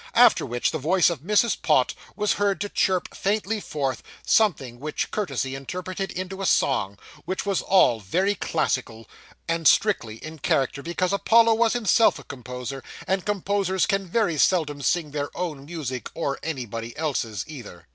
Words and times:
After 0.15 0.47
which, 0.47 0.71
the 0.71 0.79
voice 0.79 1.11
of 1.11 1.19
Mrs. 1.21 1.61
Pott 1.61 1.93
was 2.15 2.33
heard 2.33 2.59
to 2.61 2.69
chirp 2.69 3.13
faintly 3.13 3.59
forth, 3.59 4.01
something 4.25 4.79
which 4.79 5.11
courtesy 5.11 5.53
interpreted 5.53 6.09
into 6.11 6.41
a 6.41 6.47
song, 6.47 6.97
which 7.25 7.45
was 7.45 7.61
all 7.61 7.99
very 7.99 8.33
classical, 8.33 9.07
and 9.47 9.67
strictly 9.67 10.15
in 10.15 10.39
character, 10.39 10.81
because 10.81 11.13
Apollo 11.13 11.53
was 11.53 11.73
himself 11.73 12.17
a 12.17 12.23
composer, 12.23 12.83
and 13.05 13.27
composers 13.27 13.85
can 13.85 14.07
very 14.07 14.39
seldom 14.39 14.81
sing 14.81 15.11
their 15.11 15.29
own 15.37 15.65
music 15.65 16.09
or 16.15 16.39
anybody 16.41 16.97
else's, 16.97 17.45
either. 17.47 17.87